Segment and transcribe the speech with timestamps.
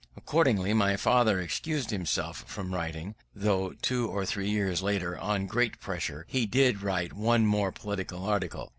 [0.17, 5.79] Accordingly my father excused himself from writing; though two or three years later, on great
[5.79, 8.69] pressure, he did write one more political article.